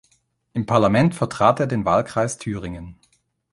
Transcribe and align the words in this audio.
Im 0.53 0.65
Parlament 0.65 1.13
vertrat 1.13 1.59
er 1.59 1.67
den 1.67 1.85
Wahlkreis 1.85 2.39
Thüringen. 2.39 2.97